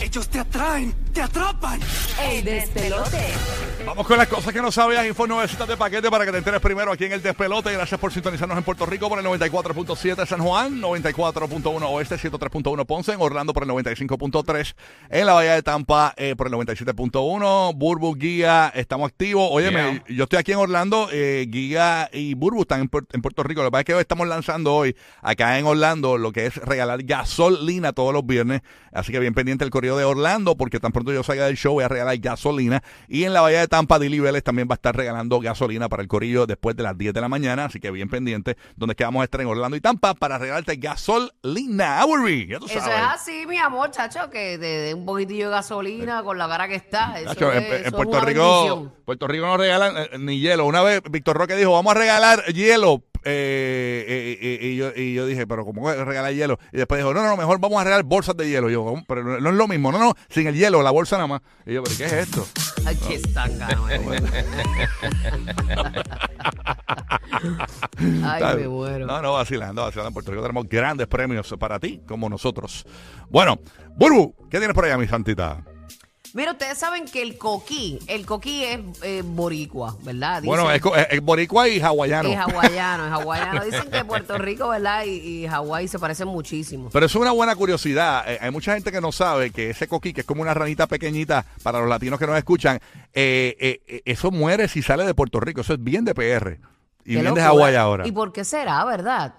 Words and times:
Ellos 0.00 0.28
te 0.28 0.38
atraen, 0.38 0.94
te 1.12 1.22
atrapan. 1.22 1.80
el 2.22 2.44
despelote. 2.44 3.34
Vamos 3.88 4.06
con 4.06 4.18
las 4.18 4.28
cosas 4.28 4.52
que 4.52 4.60
no 4.60 4.70
sabías. 4.70 5.06
Info 5.06 5.26
nuevecitas 5.26 5.66
de 5.66 5.74
paquete 5.74 6.10
para 6.10 6.26
que 6.26 6.30
te 6.30 6.36
enteres 6.36 6.60
primero 6.60 6.92
aquí 6.92 7.06
en 7.06 7.12
el 7.12 7.22
Despelote. 7.22 7.72
Gracias 7.72 7.98
por 7.98 8.12
sintonizarnos 8.12 8.58
en 8.58 8.62
Puerto 8.62 8.84
Rico 8.84 9.08
por 9.08 9.18
el 9.18 9.24
94.7 9.24 10.26
San 10.26 10.40
Juan, 10.40 10.78
94.1 10.82 11.82
Oeste, 11.88 12.16
103.1 12.16 12.84
Ponce, 12.84 13.14
en 13.14 13.20
Orlando 13.22 13.54
por 13.54 13.62
el 13.62 13.70
95.3, 13.70 14.74
en 15.08 15.24
la 15.24 15.32
Bahía 15.32 15.54
de 15.54 15.62
Tampa 15.62 16.12
eh, 16.18 16.34
por 16.36 16.48
el 16.48 16.52
97.1. 16.52 17.74
Burbu, 17.76 18.14
Guía, 18.14 18.70
estamos 18.74 19.08
activos. 19.08 19.48
Óyeme, 19.50 20.02
yo 20.06 20.24
estoy 20.24 20.38
aquí 20.38 20.52
en 20.52 20.58
Orlando, 20.58 21.08
eh, 21.10 21.46
Guía 21.48 22.10
y 22.12 22.34
Burbu 22.34 22.60
están 22.60 22.82
en, 22.82 22.90
en 23.14 23.22
Puerto 23.22 23.42
Rico. 23.42 23.62
Lo 23.62 23.68
que 23.68 23.72
pasa 23.72 23.80
es 23.80 23.86
que 23.86 23.94
hoy 23.94 24.00
estamos 24.02 24.28
lanzando 24.28 24.74
hoy 24.74 24.94
acá 25.22 25.58
en 25.58 25.64
Orlando 25.64 26.18
lo 26.18 26.30
que 26.30 26.44
es 26.44 26.56
regalar 26.56 27.04
gasolina 27.04 27.94
todos 27.94 28.12
los 28.12 28.26
viernes. 28.26 28.60
Así 28.92 29.12
que 29.12 29.18
bien 29.18 29.32
pendiente 29.32 29.64
el 29.64 29.70
correo 29.70 29.96
de 29.96 30.04
Orlando 30.04 30.56
porque 30.56 30.78
tan 30.78 30.92
pronto 30.92 31.10
yo 31.10 31.22
salga 31.22 31.46
del 31.46 31.56
show 31.56 31.72
voy 31.72 31.84
a 31.84 31.88
regalar 31.88 32.18
gasolina. 32.18 32.82
Y 33.08 33.24
en 33.24 33.32
la 33.32 33.40
Bahía 33.40 33.60
de 33.60 33.68
Tampa, 33.68 33.77
Dili 34.00 34.20
Vélez 34.20 34.42
también 34.42 34.68
va 34.68 34.74
a 34.74 34.76
estar 34.76 34.96
regalando 34.96 35.40
gasolina 35.40 35.88
para 35.88 36.02
el 36.02 36.08
corillo 36.08 36.46
después 36.46 36.76
de 36.76 36.82
las 36.82 36.96
10 36.96 37.14
de 37.14 37.20
la 37.20 37.28
mañana. 37.28 37.66
Así 37.66 37.80
que 37.80 37.90
bien 37.90 38.08
pendiente 38.08 38.56
donde 38.76 38.92
es 38.92 38.96
que 38.96 39.04
vamos 39.04 39.20
a 39.20 39.24
estar 39.24 39.40
en 39.40 39.46
Orlando 39.46 39.76
y 39.76 39.80
Tampa 39.80 40.14
para 40.14 40.38
regalarte 40.38 40.76
gasolina. 40.76 42.04
Eso 42.04 42.66
es 42.66 42.82
así, 42.86 43.46
mi 43.46 43.58
amor, 43.58 43.90
chacho, 43.90 44.30
que 44.30 44.58
te 44.58 44.66
dé 44.66 44.94
un 44.94 45.04
poquitillo 45.04 45.46
de 45.48 45.56
gasolina 45.56 46.22
con 46.22 46.38
la 46.38 46.48
cara 46.48 46.68
que 46.68 46.76
está. 46.76 47.18
Eso 47.20 47.52
en, 47.52 47.58
es, 47.58 47.64
en 47.64 47.74
eso 47.74 47.86
es 47.86 47.92
Puerto 47.92 48.20
Rico, 48.20 48.62
bendición. 48.62 48.92
Puerto 49.04 49.26
Rico 49.26 49.46
no 49.46 49.56
regalan 49.56 49.96
eh, 49.96 50.18
ni 50.18 50.40
hielo. 50.40 50.66
Una 50.66 50.82
vez 50.82 51.02
Víctor 51.10 51.36
Roque 51.36 51.56
dijo, 51.56 51.72
vamos 51.72 51.94
a 51.94 51.98
regalar 51.98 52.44
hielo. 52.46 53.02
Eh, 53.24 54.04
eh, 54.08 54.38
eh, 54.40 54.58
y, 54.68 54.76
yo, 54.76 54.90
y 54.94 55.14
yo 55.14 55.26
dije, 55.26 55.46
pero 55.46 55.64
¿cómo 55.64 55.90
regalar 55.92 56.32
hielo? 56.32 56.58
Y 56.72 56.78
después 56.78 56.98
dijo, 56.98 57.12
no, 57.14 57.22
no, 57.22 57.36
mejor 57.36 57.58
vamos 57.60 57.80
a 57.80 57.84
regalar 57.84 58.04
bolsas 58.04 58.36
de 58.36 58.48
hielo. 58.48 58.70
Y 58.70 58.74
yo, 58.74 58.94
pero 59.06 59.24
no, 59.24 59.40
no 59.40 59.50
es 59.50 59.56
lo 59.56 59.68
mismo. 59.68 59.92
No, 59.92 59.98
no, 59.98 60.14
sin 60.28 60.46
el 60.46 60.54
hielo, 60.54 60.82
la 60.82 60.90
bolsa 60.90 61.16
nada 61.16 61.26
más. 61.26 61.40
Y 61.66 61.74
yo, 61.74 61.82
pero 61.82 61.96
¿qué 61.96 62.04
es 62.04 62.12
esto? 62.12 62.46
Ay, 62.84 62.96
qué 63.06 63.14
estanga, 63.14 63.68
Ay, 68.24 68.56
me 68.56 68.68
muero. 68.68 69.06
No, 69.06 69.22
no, 69.22 69.32
vacilando, 69.34 69.82
vacilando. 69.82 70.08
En 70.08 70.14
Puerto 70.14 70.30
Rico 70.30 70.42
tenemos 70.42 70.68
grandes 70.68 71.06
premios 71.06 71.54
para 71.58 71.78
ti, 71.78 72.00
como 72.06 72.28
nosotros. 72.28 72.86
Bueno, 73.28 73.58
Burbu, 73.96 74.34
¿qué 74.50 74.58
tienes 74.58 74.74
por 74.74 74.84
allá, 74.84 74.96
mi 74.96 75.06
santita? 75.06 75.64
Mira, 76.34 76.52
ustedes 76.52 76.76
saben 76.78 77.06
que 77.06 77.22
el 77.22 77.38
coquí, 77.38 77.98
el 78.06 78.26
coquí 78.26 78.62
es 78.64 78.78
eh, 79.02 79.22
boricua, 79.24 79.96
¿verdad? 80.02 80.42
Dicen- 80.42 80.46
Bueno, 80.46 80.70
es, 80.70 80.80
co- 80.80 80.94
es- 80.94 81.06
es 81.10 81.20
boricua 81.22 81.68
y 81.68 81.80
hawaiano. 81.80 82.28
es 82.28 82.36
hawaiano, 82.38 83.06
es 83.06 83.12
hawaiano. 83.12 83.64
Dicen 83.64 83.90
que 83.90 84.04
Puerto 84.04 84.36
Rico, 84.38 84.68
¿verdad? 84.68 85.04
Y, 85.04 85.44
y 85.44 85.46
Hawái 85.48 85.88
se 85.88 85.98
parecen 85.98 86.28
muchísimo. 86.28 86.90
Pero 86.92 87.06
es 87.06 87.14
una 87.14 87.30
buena 87.32 87.56
curiosidad. 87.56 88.30
Eh, 88.30 88.38
hay 88.40 88.50
mucha 88.50 88.74
gente 88.74 88.92
que 88.92 89.00
no 89.00 89.10
sabe 89.10 89.50
que 89.50 89.70
ese 89.70 89.88
coquí, 89.88 90.12
que 90.12 90.20
es 90.20 90.26
como 90.26 90.42
una 90.42 90.54
ranita 90.54 90.86
pequeñita 90.86 91.46
para 91.62 91.80
los 91.80 91.88
latinos 91.88 92.18
que 92.18 92.26
nos 92.26 92.36
escuchan, 92.36 92.78
eh, 93.14 93.56
eh, 93.58 93.80
eh, 93.86 94.02
eso 94.04 94.30
muere 94.30 94.68
si 94.68 94.82
sale 94.82 95.04
de 95.06 95.14
Puerto 95.14 95.40
Rico. 95.40 95.62
Eso 95.62 95.72
es 95.74 95.82
bien 95.82 96.04
de 96.04 96.14
PR. 96.14 96.58
Y 97.04 97.14
Qué 97.14 97.20
bien 97.20 97.22
de 97.22 97.28
locura. 97.30 97.44
Hawái 97.44 97.74
ahora. 97.76 98.06
¿Y 98.06 98.12
por 98.12 98.32
qué 98.32 98.44
será, 98.44 98.84
verdad? 98.84 99.34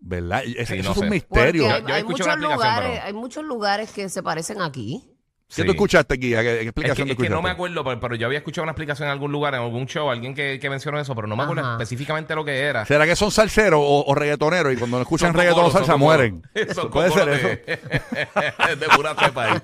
¿Verdad? 0.00 0.42
Y 0.44 0.58
ese- 0.58 0.74
Sí, 0.74 0.80
eso 0.80 0.88
no 0.88 0.92
es 0.92 0.98
un 0.98 1.04
sé. 1.04 1.10
misterio. 1.10 1.64
Hay, 1.72 1.80
Yo 1.82 1.86
hay 1.86 2.00
escuché 2.00 2.02
muchos 2.04 2.26
explicación, 2.26 2.52
lugares, 2.58 2.90
pero- 2.90 3.02
hay 3.06 3.12
muchos 3.12 3.44
lugares 3.44 3.90
que 3.92 4.08
se 4.08 4.22
parecen 4.24 4.60
aquí. 4.60 5.08
¿Qué 5.54 5.60
Sí. 5.62 5.64
tú 5.66 5.72
escuchaste, 5.72 6.14
Guía? 6.16 6.38
¿Qué, 6.38 6.44
qué 6.44 6.52
Es 6.52 6.58
que, 6.60 6.68
explicación 6.68 7.08
es 7.10 7.16
que 7.16 7.28
no 7.28 7.42
me 7.42 7.50
acuerdo, 7.50 7.84
pero, 7.84 8.00
pero 8.00 8.14
yo 8.14 8.26
había 8.26 8.38
escuchado 8.38 8.62
una 8.62 8.72
explicación 8.72 9.06
en 9.08 9.12
algún 9.12 9.32
lugar, 9.32 9.54
en 9.54 9.60
algún 9.60 9.86
show, 9.86 10.08
alguien 10.10 10.34
que, 10.34 10.58
que 10.58 10.70
mencionó 10.70 10.98
eso, 10.98 11.14
pero 11.14 11.26
no 11.28 11.36
me 11.36 11.42
acuerdo 11.42 11.62
Ajá. 11.62 11.72
específicamente 11.72 12.34
lo 12.34 12.42
que 12.44 12.58
era. 12.58 12.86
¿Será 12.86 13.04
que 13.04 13.14
son 13.16 13.30
salseros 13.30 13.80
o, 13.82 14.04
o 14.06 14.14
reggaetoneros 14.14 14.72
y 14.72 14.76
cuando 14.76 14.96
no 14.96 15.02
escuchan 15.02 15.28
Son 15.28 15.36
reggaetón 15.38 15.66
o 15.66 15.70
salsa 15.70 15.96
mueren? 15.98 16.42
Son 16.74 16.90
Puede 16.90 17.10
ser 17.10 17.28
eso. 17.28 17.48
De, 17.48 18.76
de 18.76 18.86
pura 18.96 19.14
cepa 19.14 19.44
ahí. 19.52 19.60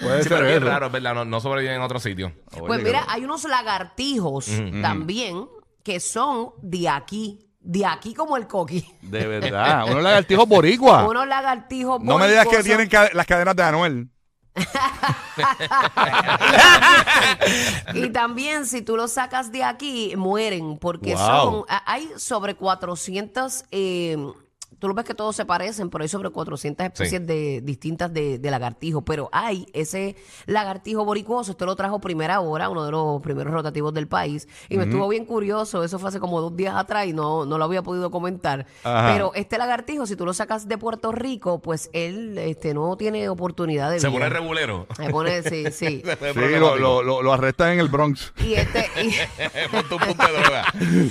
Puede 0.00 0.22
Sí, 0.22 0.28
ser 0.28 0.38
pero 0.38 0.48
es 0.48 0.56
eso. 0.58 0.66
raro, 0.66 0.86
es 0.86 0.92
verdad, 0.92 1.14
no, 1.14 1.24
no 1.24 1.40
sobreviven 1.40 1.76
en 1.76 1.82
otro 1.82 1.98
sitio. 1.98 2.32
Pues 2.66 2.82
mira, 2.82 3.04
hay 3.08 3.24
unos 3.24 3.44
lagartijos 3.44 4.50
también 4.82 5.46
que 5.82 5.98
son 5.98 6.50
de 6.60 6.90
aquí, 6.90 7.38
de 7.60 7.86
aquí 7.86 8.12
como 8.12 8.36
el 8.36 8.46
coqui. 8.46 8.84
De 9.00 9.26
verdad. 9.26 9.86
Unos 9.90 10.02
lagartijos 10.02 10.46
boricua. 10.46 11.04
Unos 11.08 11.26
lagartijos 11.26 12.02
No 12.02 12.18
me 12.18 12.28
digas 12.28 12.46
que 12.46 12.62
tienen 12.62 12.88
ca- 12.88 13.08
las 13.14 13.24
cadenas 13.26 13.56
de 13.56 13.62
Anuel. 13.62 14.08
Y 17.94 18.10
también 18.10 18.66
si 18.66 18.82
tú 18.82 18.96
los 18.96 19.12
sacas 19.12 19.50
de 19.52 19.64
aquí, 19.64 20.14
mueren, 20.16 20.78
porque 20.78 21.14
Wow. 21.14 21.26
son, 21.26 21.64
a- 21.68 21.82
hay 21.90 22.08
sobre 22.16 22.54
400, 22.54 23.64
eh, 23.70 24.16
tú 24.80 24.88
lo 24.88 24.94
ves 24.94 25.04
que 25.04 25.14
todos 25.14 25.36
se 25.36 25.44
parecen, 25.44 25.90
pero 25.90 26.02
hay 26.02 26.08
sobre 26.08 26.30
400 26.30 26.86
especies 26.86 27.20
Sí. 27.20 27.26
de, 27.26 27.60
distintas 27.62 28.12
de, 28.12 28.38
de 28.38 28.50
lagartijo, 28.50 29.02
pero 29.02 29.28
hay 29.30 29.66
ese 29.72 30.16
lagartijo 30.46 31.04
boricuoso, 31.04 31.52
esto 31.52 31.66
lo 31.66 31.76
trajo 31.76 32.00
primera 32.00 32.40
hora, 32.40 32.68
uno 32.68 32.84
de 32.84 32.90
los 32.90 33.22
primeros 33.22 33.52
rotativos 33.52 33.94
del 33.94 34.08
país, 34.08 34.48
y 34.68 34.76
me 34.76 34.84
estuvo 34.84 35.06
bien 35.08 35.24
curioso, 35.24 35.84
eso 35.84 35.98
fue 35.98 36.08
hace 36.08 36.18
como 36.18 36.40
dos 36.40 36.56
días 36.56 36.74
atrás 36.74 37.06
y 37.06 37.12
no, 37.12 37.44
no 37.46 37.58
lo 37.58 37.64
había 37.64 37.82
podido 37.82 38.10
comentar, 38.10 38.66
Ajá. 38.82 39.12
pero 39.12 39.32
este 39.34 39.58
lagartijo, 39.58 40.06
si 40.06 40.16
tú 40.16 40.24
lo 40.26 40.32
sacas 40.34 40.66
de 40.66 40.78
Puerto 40.78 41.12
Rico, 41.12 41.60
pues 41.60 41.90
él 41.92 42.38
este, 42.38 42.74
no 42.74 42.96
tiene 42.96 43.28
oportunidad 43.28 43.90
de 43.90 44.00
Se 44.00 44.08
vida. 44.08 44.18
pone 44.18 44.28
regulero. 44.30 44.86
Se 44.96 45.10
pone, 45.10 45.42
sí, 45.42 45.64
sí. 45.72 46.02
Se 46.04 46.16
pone 46.16 46.32
Sí, 46.32 46.58
lo, 46.58 46.76
lo, 46.76 47.02
lo, 47.02 47.22
lo 47.22 47.32
arrestan 47.32 47.72
en 47.72 47.80
el 47.80 47.88
Bronx. 47.88 48.32
Y 48.38 48.54
este... 48.54 48.86
y- 49.02 49.10
Ponte 49.70 49.94
un 49.94 50.00
punto 50.00 50.26
de 50.26 50.32
droga. 50.32 50.64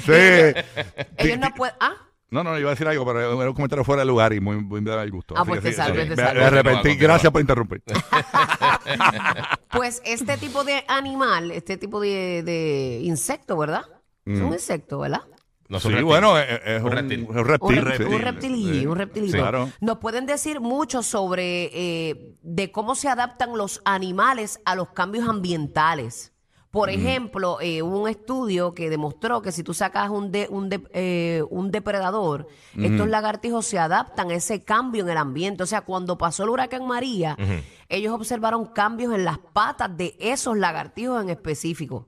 Sí. 0.05 0.93
Ellos 1.17 1.37
no 1.39 1.49
pueden. 1.55 1.75
Ah, 1.79 1.93
No, 2.31 2.43
no, 2.43 2.57
iba 2.59 2.69
a 2.69 2.73
decir 2.73 2.87
algo, 2.87 3.05
pero 3.05 3.19
era 3.41 3.49
un 3.49 3.55
comentario 3.55 3.83
fuera 3.83 4.01
de 4.03 4.05
lugar 4.05 4.33
y 4.33 4.39
muy, 4.39 4.57
muy 4.63 4.81
mal 4.81 5.09
gusto. 5.09 5.33
Ah, 5.35 5.41
Así 5.41 5.49
pues 5.49 5.61
que 5.61 5.69
te 5.69 5.75
salve, 5.75 6.03
te 6.05 6.09
me, 6.11 6.15
salve. 6.15 6.39
me 6.39 6.45
arrepentí. 6.45 6.95
Gracias 6.95 7.31
por 7.31 7.41
interrumpir. 7.41 7.81
pues 9.71 10.01
este 10.05 10.37
tipo 10.37 10.63
de 10.63 10.83
animal, 10.87 11.51
este 11.51 11.77
tipo 11.77 11.99
de, 11.99 12.43
de 12.43 12.99
insecto, 13.03 13.57
¿verdad? 13.57 13.83
Es 14.25 14.39
un 14.41 14.53
insecto, 14.53 14.99
¿verdad? 14.99 15.21
No 15.69 15.79
sí, 15.79 15.87
un 15.87 15.93
reptil. 15.93 16.05
bueno, 16.05 16.37
es, 16.37 16.61
es 16.65 16.79
Un 16.81 16.85
un, 16.87 16.91
reptil. 16.91 17.21
es 17.23 17.29
un 17.29 17.45
reptil. 17.45 17.79
un, 17.79 17.85
rep- 17.85 17.97
sí. 17.97 18.03
un 18.03 18.21
reptilillo, 18.21 18.73
Sí. 18.79 18.85
un 18.87 18.97
reptilillo. 18.97 19.31
Sí, 19.33 19.37
claro. 19.39 19.69
Nos 19.81 19.97
pueden 19.97 20.25
decir 20.25 20.59
mucho 20.59 21.03
sobre 21.03 21.69
eh, 21.73 22.35
de 22.41 22.71
cómo 22.71 22.95
se 22.95 23.07
adaptan 23.07 23.55
los 23.57 23.81
animales 23.85 24.59
a 24.65 24.75
los 24.75 24.89
cambios 24.89 25.27
ambientales. 25.27 26.31
Por 26.71 26.89
ejemplo, 26.91 27.57
eh, 27.61 27.81
hubo 27.81 28.01
un 28.03 28.09
estudio 28.09 28.75
que 28.75 28.91
demostró 28.91 29.41
que 29.41 29.51
si 29.51 29.63
tú 29.63 29.73
sacas 29.73 30.09
un, 30.11 30.31
de- 30.31 30.47
un, 30.51 30.69
de- 30.69 30.83
eh, 30.93 31.43
un 31.49 31.71
depredador, 31.71 32.47
estos 32.77 33.07
lagartijos 33.09 33.65
se 33.65 33.79
adaptan 33.79 34.29
a 34.29 34.35
ese 34.35 34.61
cambio 34.63 35.01
en 35.03 35.09
el 35.09 35.17
ambiente. 35.17 35.63
O 35.63 35.65
sea, 35.65 35.81
cuando 35.81 36.17
pasó 36.19 36.43
el 36.43 36.49
huracán 36.49 36.85
María, 36.85 37.35
ellos 37.89 38.13
observaron 38.13 38.65
cambios 38.67 39.13
en 39.15 39.25
las 39.25 39.39
patas 39.39 39.97
de 39.97 40.15
esos 40.19 40.55
lagartijos 40.57 41.23
en 41.23 41.29
específico. 41.31 42.07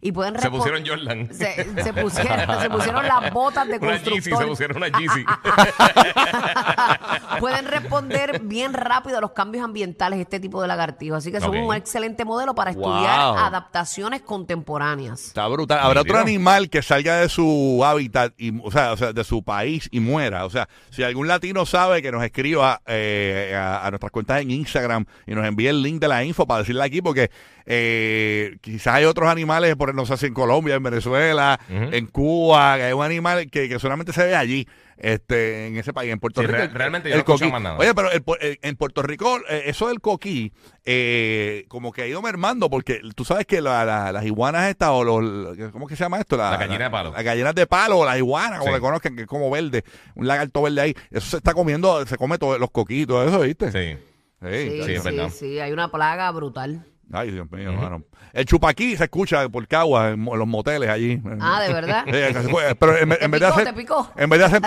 Y 0.00 0.12
pueden 0.12 0.38
Se 0.38 0.50
pusieron 0.50 0.86
Jordan. 0.86 1.28
Se, 1.32 1.82
se 1.82 1.92
pusieron, 1.92 2.60
se 2.60 2.70
pusieron 2.70 3.06
las 3.06 3.32
botas 3.32 3.66
de 3.66 3.78
Una 3.78 3.96
Yeezy, 3.96 4.30
constructor. 4.30 4.42
se 4.44 4.48
pusieron 4.48 4.76
una 4.76 4.88
Yeezy. 4.88 5.24
Pueden 7.40 7.66
responder 7.66 8.40
bien 8.42 8.72
rápido 8.74 9.18
a 9.18 9.20
los 9.20 9.32
cambios 9.32 9.64
ambientales 9.64 10.20
este 10.20 10.40
tipo 10.40 10.60
de 10.62 10.68
lagartijos. 10.68 11.18
Así 11.18 11.32
que 11.32 11.40
son 11.40 11.56
Ok. 11.56 11.68
un 11.68 11.74
excelente 11.74 12.24
modelo 12.24 12.54
para 12.54 12.70
estudiar 12.70 13.32
Wow. 13.34 13.38
adaptaciones 13.38 14.22
contemporáneas. 14.22 15.24
Está 15.26 15.46
brutal. 15.48 15.78
Habrá 15.80 16.00
otro 16.02 16.14
Mira. 16.14 16.22
animal 16.22 16.70
que 16.70 16.82
salga 16.82 17.16
de 17.16 17.28
su 17.28 17.82
hábitat, 17.84 18.32
y, 18.36 18.52
o, 18.62 18.70
sea, 18.70 18.92
o 18.92 18.96
sea, 18.96 19.12
de 19.12 19.24
su 19.24 19.42
país 19.42 19.88
y 19.92 20.00
muera. 20.00 20.44
O 20.44 20.50
sea, 20.50 20.68
si 20.90 21.02
algún 21.02 21.28
latino 21.28 21.66
sabe 21.66 22.02
que 22.02 22.12
nos 22.12 22.22
escriba 22.22 22.80
eh, 22.86 23.54
a, 23.56 23.86
a 23.86 23.90
nuestras 23.90 24.12
cuentas 24.12 24.40
en 24.40 24.50
Instagram 24.50 25.04
y 25.26 25.34
nos 25.34 25.46
envíe 25.46 25.68
el 25.68 25.82
link 25.82 26.00
de 26.00 26.08
la 26.08 26.24
info 26.24 26.46
para 26.46 26.60
decirle 26.60 26.84
aquí, 26.84 27.02
porque 27.02 27.30
eh, 27.66 28.56
quizás 28.60 28.94
hay 28.94 29.04
otros 29.04 29.28
animales 29.28 29.70
por 29.78 29.94
no 29.94 30.04
sé 30.04 30.16
si 30.18 30.26
en 30.26 30.34
Colombia, 30.34 30.74
en 30.74 30.82
Venezuela, 30.82 31.58
en 31.70 32.06
Cuba, 32.06 32.76
que 32.76 32.82
hay 32.82 32.92
un 32.92 33.04
animal 33.04 33.48
que, 33.50 33.68
que 33.68 33.78
solamente 33.78 34.12
se 34.12 34.24
ve 34.26 34.34
allí, 34.36 34.66
este, 34.98 35.68
en 35.68 35.76
ese 35.76 35.92
país, 35.92 36.12
en 36.12 36.18
Puerto 36.18 36.40
Sí, 36.40 36.46
Rico. 36.48 36.58
re- 36.58 36.64
el- 36.64 36.74
realmente 36.74 37.08
yo 37.08 37.14
el 37.14 37.18
no 37.18 37.20
he 37.20 37.22
escuchado 37.22 37.50
coquí. 37.50 37.52
más 37.52 37.62
nada. 37.62 37.78
Oye, 37.78 37.94
pero 37.94 38.10
el 38.10 38.22
el- 38.40 38.58
en 38.62 38.76
Puerto 38.76 39.00
Rico, 39.02 39.38
eh, 39.48 39.62
eso 39.66 39.86
del 39.88 40.00
coquí, 40.00 40.52
eh, 40.84 41.64
como 41.68 41.92
que 41.92 42.02
ha 42.02 42.06
ido 42.06 42.20
mermando, 42.20 42.68
porque 42.68 43.00
tú 43.14 43.24
sabes 43.24 43.46
que 43.46 43.60
la- 43.60 43.84
la- 43.84 44.10
las 44.10 44.24
iguanas 44.26 44.68
estas, 44.68 44.88
o 44.90 45.04
los, 45.04 45.56
¿cómo 45.70 45.86
que 45.86 45.94
se 45.96 46.02
llama 46.04 46.18
esto? 46.18 46.36
La 46.36 46.56
gallina 46.56 46.84
de 46.84 46.90
palo. 46.90 47.12
Las 47.12 47.22
gallinas 47.22 47.54
de 47.54 47.66
palo, 47.66 47.98
o 47.98 48.04
las 48.04 48.18
iguanas, 48.18 48.58
como 48.58 48.72
Sí. 48.72 48.74
le 48.76 48.80
conozcan, 48.80 49.14
que 49.16 49.22
es 49.22 49.28
como 49.28 49.48
verde, 49.50 49.84
un 50.16 50.26
lagarto 50.26 50.62
verde 50.62 50.80
ahí. 50.80 50.94
Eso 51.10 51.30
se 51.30 51.36
está 51.36 51.54
comiendo, 51.54 52.04
se 52.06 52.16
come 52.16 52.36
todo, 52.38 52.58
los 52.58 52.70
coquitos, 52.72 53.28
eso, 53.28 53.40
¿viste? 53.40 53.70
Sí. 53.70 53.96
Sí. 54.40 54.48
Sí, 54.70 54.82
Sí, 54.84 54.92
es 55.20 55.34
sí, 55.38 55.58
hay 55.60 55.72
una 55.72 55.90
plaga 55.90 56.30
brutal. 56.32 56.84
Ay, 57.12 57.30
Dios 57.30 57.50
mío, 57.50 57.70
hermano. 57.72 58.02
El 58.34 58.44
chupaquí 58.44 58.96
se 58.96 59.04
escucha 59.04 59.48
por 59.48 59.66
Caguas, 59.66 60.12
en 60.12 60.20
mo- 60.20 60.36
los 60.36 60.46
moteles 60.46 60.90
allí. 60.90 61.20
Ah, 61.40 61.62
¿de 61.62 61.72
verdad? 61.72 62.04
Pero 62.78 62.98
en, 62.98 63.08
¿Te 63.08 63.24
en 63.24 63.30
vez 63.30 63.40
de 63.40 63.46
picó, 63.46 63.54
hacer, 63.54 63.64
te 63.64 63.72
picó? 63.72 64.12
en 64.16 64.28
vez 64.30 64.38
de 64.40 64.44
hacer, 64.44 64.62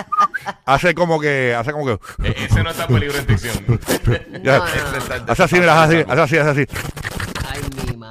hace 0.66 0.94
como 0.94 1.20
que, 1.20 1.54
hace 1.54 1.70
como 1.72 1.86
que, 1.86 1.92
E- 2.24 2.44
ese 2.44 2.62
no 2.64 2.70
está 2.70 2.84
en 2.86 2.94
peligro 2.94 3.14
de 3.14 3.20
extinción. 3.32 3.64
ya, 4.42 4.58
No, 4.58 4.64
no, 4.64 5.24
no. 5.26 5.32
hace 5.32 5.42
así, 5.44 5.54
mira, 5.60 5.82
hace 5.84 6.00
así, 6.08 6.10
hace 6.10 6.20
así, 6.20 6.36
hace 6.38 6.50
así. 6.62 6.66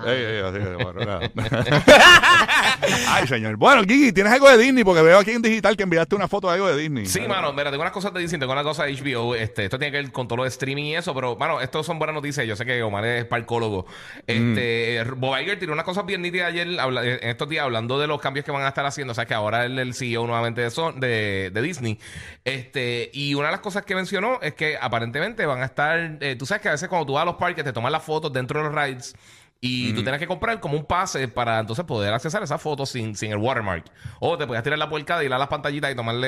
Ay, 0.03 0.17
mi 0.17 0.41
madre. 0.41 0.59
Ey, 0.61 0.63
ey, 0.63 0.73
así, 0.75 0.83
bueno, 0.83 1.05
nada. 1.05 1.31
Ay, 3.07 3.27
señor. 3.27 3.55
Bueno, 3.57 3.83
Gigi, 3.83 4.11
¿tienes 4.11 4.33
algo 4.33 4.49
de 4.49 4.57
Disney? 4.57 4.83
Porque 4.83 5.01
veo 5.01 5.19
aquí 5.19 5.31
en 5.31 5.41
digital 5.41 5.77
que 5.77 5.83
enviaste 5.83 6.15
una 6.15 6.27
foto 6.27 6.47
de 6.47 6.53
algo 6.55 6.67
de 6.67 6.77
Disney. 6.81 7.05
Sí, 7.05 7.21
mano, 7.21 7.53
mira, 7.53 7.69
tengo 7.71 7.81
unas 7.81 7.93
cosas 7.93 8.13
de 8.13 8.19
Disney, 8.21 8.39
tengo 8.39 8.53
una 8.53 8.63
cosa 8.63 8.83
de 8.85 8.93
HBO, 8.95 9.35
este, 9.35 9.65
esto 9.65 9.77
tiene 9.77 9.91
que 9.91 10.01
ver 10.03 10.11
con 10.11 10.27
todo 10.27 10.37
lo 10.37 10.43
de 10.43 10.49
streaming 10.49 10.83
y 10.85 10.95
eso, 10.95 11.13
pero, 11.13 11.35
mano, 11.35 11.61
esto 11.61 11.83
son 11.83 11.99
buenas 11.99 12.13
noticias, 12.15 12.45
yo 12.47 12.55
sé 12.55 12.65
que 12.65 12.81
Omar 12.83 13.05
es 13.05 13.25
parcólogo. 13.25 13.85
Este, 14.25 15.03
Bob 15.15 15.37
Iger 15.39 15.59
tiró 15.59 15.73
unas 15.73 15.85
cosas 15.85 16.05
bien 16.05 16.21
nítidas 16.21 16.47
ayer, 16.49 16.79
habla- 16.79 17.05
en 17.05 17.29
estos 17.29 17.47
días, 17.49 17.63
hablando 17.63 17.99
de 17.99 18.07
los 18.07 18.19
cambios 18.21 18.45
que 18.45 18.51
van 18.51 18.63
a 18.63 18.69
estar 18.69 18.85
haciendo, 18.85 19.11
o 19.11 19.15
sea, 19.15 19.25
que 19.25 19.33
ahora 19.33 19.65
él 19.65 19.77
es 19.77 19.85
el 19.87 19.93
CEO 19.93 20.25
nuevamente 20.25 20.61
de, 20.61 20.71
Son- 20.71 20.99
de, 20.99 21.51
de 21.53 21.61
Disney, 21.61 21.99
este, 22.43 23.09
y 23.13 23.33
una 23.35 23.47
de 23.47 23.51
las 23.51 23.61
cosas 23.61 23.85
que 23.85 23.95
mencionó 23.95 24.39
es 24.41 24.53
que 24.53 24.77
aparentemente 24.81 25.45
van 25.45 25.61
a 25.61 25.65
estar, 25.65 26.17
eh, 26.21 26.35
tú 26.37 26.45
sabes 26.45 26.61
que 26.61 26.69
a 26.69 26.71
veces 26.71 26.89
cuando 26.89 27.05
tú 27.05 27.13
vas 27.13 27.21
a 27.23 27.25
los 27.25 27.35
parques 27.35 27.63
te 27.63 27.73
toman 27.73 27.91
las 27.91 28.03
fotos 28.03 28.31
dentro 28.33 28.59
de 28.63 28.69
los 28.69 28.75
rides, 28.75 29.15
y 29.63 29.93
tú 29.93 30.01
tienes 30.01 30.19
que 30.19 30.25
comprar 30.25 30.59
como 30.59 30.75
un 30.75 30.85
pase 30.85 31.27
para 31.27 31.59
entonces 31.59 31.85
poder 31.85 32.11
accesar 32.11 32.41
esas 32.41 32.59
fotos 32.59 32.89
sin, 32.89 33.15
sin 33.15 33.31
el 33.31 33.37
watermark. 33.37 33.85
O 34.19 34.35
te 34.35 34.47
puedes 34.47 34.63
tirar 34.63 34.79
la 34.79 34.89
puercada 34.89 35.21
y 35.21 35.27
ir 35.27 35.33
a 35.33 35.37
las 35.37 35.49
pantallitas 35.49 35.91
y 35.91 35.95
tomarle 35.95 36.27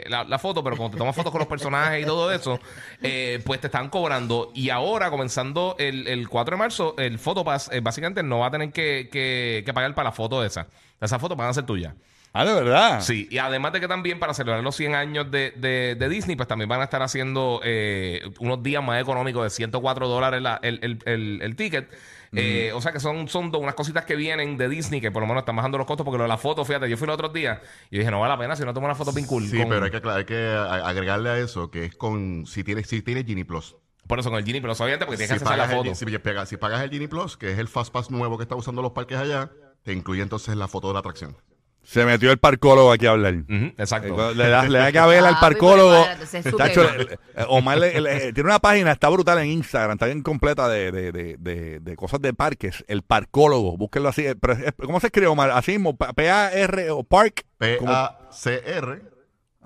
eh, 0.00 0.04
la, 0.08 0.24
la 0.24 0.38
foto, 0.40 0.64
pero 0.64 0.76
cuando 0.76 0.96
te 0.96 0.98
tomas 0.98 1.14
fotos 1.14 1.30
con 1.30 1.38
los 1.38 1.46
personajes 1.46 2.02
y 2.02 2.04
todo 2.04 2.32
eso, 2.32 2.58
eh, 3.00 3.40
pues 3.46 3.60
te 3.60 3.68
están 3.68 3.88
cobrando. 3.90 4.50
Y 4.56 4.70
ahora, 4.70 5.08
comenzando 5.10 5.76
el, 5.78 6.08
el 6.08 6.28
4 6.28 6.56
de 6.56 6.58
marzo, 6.58 6.94
el 6.98 7.20
Photopass 7.20 7.70
eh, 7.72 7.78
básicamente 7.80 8.24
no 8.24 8.40
va 8.40 8.48
a 8.48 8.50
tener 8.50 8.72
que, 8.72 9.08
que- 9.10 9.62
que 9.64 9.72
pagar 9.72 9.94
para 9.94 10.08
la 10.08 10.12
foto 10.12 10.44
esa. 10.44 10.66
Esas 11.00 11.20
fotos 11.20 11.36
van 11.38 11.48
a 11.50 11.54
ser 11.54 11.64
tuyas. 11.66 11.94
Ah, 12.36 12.44
de 12.44 12.52
verdad. 12.52 13.00
Sí, 13.00 13.28
y 13.30 13.38
además 13.38 13.72
de 13.72 13.80
que 13.80 13.86
también 13.86 14.18
para 14.18 14.34
celebrar 14.34 14.62
los 14.62 14.74
100 14.74 14.94
años 14.96 15.30
de, 15.30 15.52
de- 15.52 15.94
de 15.94 16.08
Disney, 16.08 16.34
pues 16.34 16.48
también 16.48 16.68
van 16.68 16.80
a 16.80 16.84
estar 16.84 17.00
haciendo 17.00 17.60
eh, 17.62 18.20
unos 18.40 18.60
días 18.60 18.82
más 18.82 19.00
económicos 19.00 19.44
de 19.44 19.50
104 19.50 20.08
dólares 20.08 20.42
la- 20.42 20.58
el, 20.62 20.80
el- 20.82 20.98
el- 21.06 21.40
el 21.42 21.56
ticket. 21.56 21.88
Eh, 22.36 22.72
o 22.74 22.80
sea 22.80 22.90
que 22.90 22.98
son, 22.98 23.28
son 23.28 23.54
unas 23.54 23.76
cositas 23.76 24.04
que 24.04 24.16
vienen 24.16 24.56
de 24.56 24.68
Disney 24.68 25.00
que 25.00 25.12
por 25.12 25.22
lo 25.22 25.28
menos 25.28 25.42
están 25.42 25.54
bajando 25.54 25.78
los 25.78 25.86
costos 25.86 26.04
porque 26.04 26.18
lo 26.18 26.24
de 26.24 26.28
la 26.28 26.36
foto, 26.36 26.64
fíjate, 26.64 26.90
yo 26.90 26.96
fui 26.96 27.06
los 27.06 27.14
otros 27.14 27.32
días 27.32 27.60
y 27.92 27.98
dije, 27.98 28.10
no 28.10 28.18
vale 28.18 28.32
la 28.34 28.38
pena 28.40 28.56
si 28.56 28.64
no 28.64 28.74
tomo 28.74 28.86
una 28.86 28.96
foto 28.96 29.12
bien 29.12 29.28
cool. 29.28 29.46
Sí, 29.46 29.56
con- 29.56 29.68
pero 29.68 29.84
hay 29.84 29.92
que, 29.92 30.08
hay 30.10 30.24
que 30.24 30.48
agregarle 30.84 31.30
a 31.30 31.38
eso 31.38 31.70
que 31.70 31.84
es 31.84 31.94
con 31.94 32.44
si 32.46 32.64
tienes 32.64 32.88
si 32.88 33.02
tienes 33.02 33.24
Genie 33.24 33.44
Plus. 33.44 33.76
Por 34.08 34.18
eso 34.18 34.30
con 34.30 34.40
el 34.40 34.44
Genie, 34.44 34.60
pero 34.60 34.72
obviamente 34.72 35.06
porque 35.06 35.18
tienes 35.18 35.30
Si 35.38 35.38
que 35.38 35.44
accesar 35.48 35.56
la 35.58 35.68
foto. 35.76 35.90
el, 35.90 35.94
si, 35.94 36.50
si 36.50 36.56
pagas 36.56 36.82
el 36.82 36.90
Genie 36.90 37.06
Plus, 37.06 37.36
que 37.36 37.52
es 37.52 37.58
el 37.60 37.68
Fast 37.68 37.92
Pass 37.92 38.10
nuevo 38.10 38.36
que 38.36 38.42
está 38.42 38.56
usando 38.56 38.82
los 38.82 38.90
parques 38.90 39.16
allá, 39.16 39.52
te 39.84 39.92
incluye 39.92 40.20
entonces 40.20 40.56
la 40.56 40.66
foto 40.66 40.88
de 40.88 40.94
la 40.94 40.98
atracción. 40.98 41.36
Se 41.84 42.04
metió 42.04 42.30
el 42.32 42.38
parcólogo 42.38 42.90
aquí 42.92 43.06
a 43.06 43.10
hablar. 43.10 43.34
Ujú, 43.34 43.66
exacto. 43.78 44.34
Le 44.34 44.48
da, 44.48 44.64
le 44.66 44.78
da 44.78 44.90
que 44.90 44.98
a 44.98 45.06
ver 45.06 45.18
al 45.24 45.34
Ah, 45.34 45.40
parcólogo. 45.40 45.90
pero 45.90 46.00
espérate, 46.02 46.24
ese 46.24 46.38
es 46.38 46.44
su 46.50 46.56
Tacho, 46.56 46.82
tema. 46.86 46.96
le- 46.96 47.04
le- 47.04 47.18
Omar 47.48 47.78
le- 47.78 48.00
le- 48.00 48.32
tiene 48.32 48.48
una 48.48 48.58
página, 48.58 48.90
está 48.92 49.08
brutal 49.10 49.38
en 49.40 49.46
Instagram, 49.50 49.92
está 49.92 50.06
bien 50.06 50.22
completa 50.22 50.66
de, 50.68 50.90
de, 50.90 51.12
de, 51.12 51.36
de, 51.38 51.80
de 51.80 51.96
cosas 51.96 52.20
de 52.22 52.32
parques. 52.32 52.82
El 52.88 53.02
parcólogo, 53.02 53.76
búsquenlo 53.76 54.08
así. 54.08 54.26
eh, 54.26 54.34
pero 54.34 54.54
es- 54.54 54.72
¿Cómo 54.84 54.98
se 54.98 55.08
escribe, 55.08 55.26
Omar? 55.28 55.50
Así 55.50 55.72
mismo, 55.72 55.94
Pa- 55.96 56.12
P-A-R 56.14 56.90
o 56.90 57.04
Park. 57.04 57.44
como- 57.78 57.92
P-A-C-R, 57.92 59.02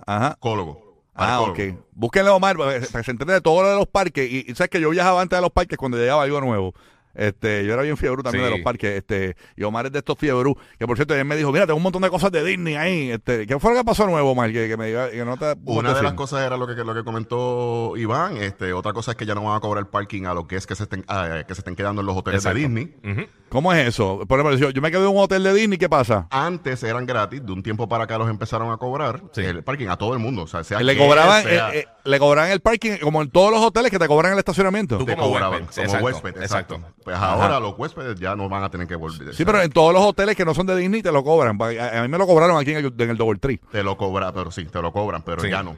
Ajá. 0.07 0.37
cólogo. 0.41 0.89
Ah, 1.15 1.39
Parcólogo. 1.41 1.53
ok. 1.53 1.85
Búsquenlo, 1.93 2.37
Omar, 2.37 2.57
para 2.57 2.75
que 2.81 2.87
para 2.87 3.01
que 3.01 3.05
se 3.05 3.11
entere 3.11 3.33
de 3.33 3.41
todo 3.41 3.63
lo 3.63 3.69
de 3.71 3.77
los 3.77 3.87
parques. 3.89 4.31
Y, 4.31 4.45
y 4.51 4.55
sabes 4.55 4.71
que 4.71 4.81
yo 4.81 4.91
viajaba 4.91 5.21
antes 5.21 5.37
de 5.37 5.41
los 5.43 5.51
parques 5.51 5.77
cuando 5.79 5.97
llegaba 5.99 6.23
algo 6.25 6.41
nuevo. 6.41 6.75
Este, 7.19 7.65
yo 7.67 7.75
era 7.75 7.83
bien 7.83 7.97
fiebrú 7.97 8.23
también 8.23 8.45
Sí. 8.45 8.51
de 8.51 8.57
los 8.57 8.65
parques, 8.65 8.97
este, 8.97 9.37
y 9.57 9.65
Omar 9.65 9.87
es 9.87 9.93
de 9.93 9.99
estos 9.99 10.17
fiebrú, 10.17 10.57
que 10.79 10.87
por 10.87 10.97
cierto, 10.97 11.15
él 11.15 11.25
me 11.25 11.37
dijo, 11.37 11.51
mira, 11.53 11.67
tengo 11.67 11.77
un 11.77 11.83
montón 11.83 12.01
de 12.03 12.09
cosas 12.11 12.31
de 12.31 12.45
Disney 12.45 12.77
ahí, 12.77 13.11
este, 13.11 13.47
¿qué 13.47 13.59
fue 13.59 13.73
lo 13.73 13.79
que 13.79 13.85
pasó 13.85 14.07
nuevo, 14.07 14.31
Omar? 14.31 14.53
Que, 14.53 14.69
que 14.69 14.77
me 14.77 14.87
diga, 14.87 15.11
que 15.11 15.25
no 15.25 15.37
te 15.37 15.55
Una 15.65 15.93
de 15.95 16.03
las 16.03 16.13
cosas 16.15 16.47
era 16.47 16.57
lo 16.57 16.67
que, 16.67 16.75
lo 16.77 16.95
que 16.95 17.03
comentó 17.05 17.95
Iván. 17.97 18.37
Este, 18.37 18.73
otra 18.73 18.93
cosa 18.93 19.11
es 19.11 19.17
que 19.17 19.27
ya 19.27 19.35
no 19.35 19.43
van 19.43 19.57
a 19.57 19.61
cobrar 19.61 19.91
parking 19.91 20.25
a 20.27 20.35
los 20.35 20.47
que 20.47 20.57
es 20.57 20.67
que 20.67 20.75
se 20.77 20.85
estén, 20.85 21.05
ah, 21.09 21.43
que 21.47 21.55
se 21.55 21.61
estén 21.61 21.75
quedando 21.75 22.01
en 22.03 22.07
los 22.07 22.17
hoteles 22.17 22.41
Exacto. 22.45 22.59
de 22.59 22.65
Disney. 22.67 23.27
¿Cómo 23.49 23.73
es 23.73 23.89
eso? 23.89 24.21
Por 24.29 24.39
ejemplo, 24.41 24.59
yo, 24.59 24.71
yo 24.71 24.83
me 24.83 24.91
quedé 24.91 25.01
en 25.05 25.09
un 25.17 25.19
hotel 25.23 25.43
de 25.43 25.55
Disney, 25.55 25.79
¿qué 25.79 25.89
pasa? 25.89 26.27
Antes 26.31 26.83
eran 26.83 27.07
gratis, 27.07 27.45
de 27.45 27.51
un 27.53 27.63
tiempo 27.63 27.89
para 27.89 28.05
acá 28.05 28.19
los 28.19 28.29
empezaron 28.29 28.71
a 28.71 28.77
cobrar 28.77 29.23
Sí. 29.33 29.43
el 29.43 29.63
parking 29.65 29.89
a 29.89 29.97
todo 29.97 30.13
el 30.13 30.19
mundo. 30.21 30.43
O 30.43 30.47
sea, 30.47 30.63
sea 30.65 30.81
Le 30.81 30.93
que 30.95 30.99
cobraban, 31.01 31.43
sea- 31.43 31.75
eh, 31.75 31.79
eh, 31.81 31.87
le 32.05 32.19
cobraban 32.19 32.51
el 32.53 32.61
parking 32.61 32.99
como 33.03 33.23
en 33.23 33.31
todos 33.31 33.51
los 33.51 33.61
hoteles 33.63 33.91
que 33.91 33.99
te 33.99 34.07
cobran 34.07 34.35
el 34.35 34.39
estacionamiento. 34.39 34.99
Tú 34.99 35.07
te 35.07 35.17
como 35.17 35.29
cobraban 35.33 35.63
huésped, 35.63 35.75
como 35.75 35.85
exacto, 35.87 36.05
huésped, 36.05 36.43
exacto. 36.43 36.75
exacto. 36.75 37.08
Pues 37.09 37.23
ahora 37.23 37.59
los 37.59 37.75
huéspedes 37.79 38.21
ya 38.21 38.37
no 38.37 38.49
van 38.51 38.63
a 38.65 38.71
tener 38.71 38.87
que 38.87 38.95
volver. 38.95 39.35
Sí, 39.35 39.45
pero 39.47 39.63
en 39.63 39.71
todos 39.71 39.95
los 39.95 40.03
hoteles 40.03 40.37
que 40.37 40.45
no 40.45 40.53
son 40.53 40.67
de 40.67 40.77
Disney 40.77 41.01
te 41.03 41.11
lo 41.11 41.25
cobran. 41.25 41.57
A, 41.61 41.99
a 42.01 42.03
mí 42.03 42.09
me 42.09 42.19
lo 42.19 42.27
cobraron 42.27 42.59
aquí 42.61 42.73
en 42.73 42.79
el, 42.85 42.95
en 42.99 43.11
el 43.11 43.17
Double 43.17 43.39
Tree. 43.39 43.59
te 43.73 43.83
lo 43.83 43.97
cobran, 43.97 44.33
pero 44.35 44.51
sí, 44.51 44.67
te 44.67 44.83
lo 44.83 44.93
cobran, 44.93 45.23
pero 45.23 45.41
Sí. 45.41 45.49
ya 45.49 45.63
no. 45.63 45.75